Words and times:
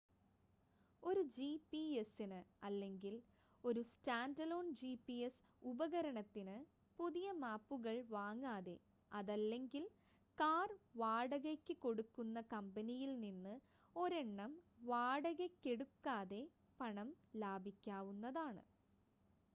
ഒരു 1.03 1.23
ജി‌പി‌എസിന് 1.33 2.37
അല്ലെങ്കിൽ 2.63 3.15
ഒരു 3.63 3.81
സ്റ്റാൻ‌ഡലോൺ 3.81 4.71
ജി‌പി‌എസ് 4.73 5.41
ഉപകരണത്തിന് 5.63 6.55
പുതിയ 6.99 7.31
മാപ്പുകൾ 7.43 7.95
വാങ്ങാതെ, 8.09 8.75
അതല്ലെങ്കിൽ 9.11 9.85
കാർ 10.37 10.71
വാടകയ്‌ക്ക് 10.95 11.75
കൊടുക്കുന്ന 11.79 12.41
കമ്പനിയിൽ 12.53 13.13
നിന്ന് 13.19 13.55
ഒരെണ്ണം 13.95 14.53
വാടകയ്‌ക്കെടുക്കാതെ 14.83 16.41
പണം 16.79 17.11
ലാഭിക്കാവുന്നതാണ് 17.35 18.65